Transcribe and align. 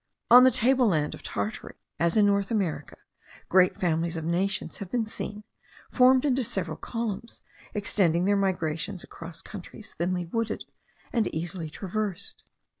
On 0.31 0.43
the 0.43 0.49
table 0.49 0.87
land 0.87 1.13
of 1.13 1.21
Tartary, 1.21 1.75
as 1.99 2.17
in 2.17 2.25
North 2.25 2.49
America, 2.49 2.97
great 3.49 3.75
families 3.77 4.17
of 4.17 4.25
nations 4.25 4.79
have 4.79 4.89
been 4.89 5.05
seen, 5.05 5.43
formed 5.91 6.25
into 6.25 6.43
several 6.43 6.75
columns, 6.75 7.43
extending 7.75 8.25
their 8.25 8.35
migrations 8.35 9.03
across 9.03 9.43
countries 9.43 9.93
thinly 9.93 10.25
wooded, 10.25 10.63
and 11.13 11.27
easily 11.27 11.69
traversed. 11.69 12.43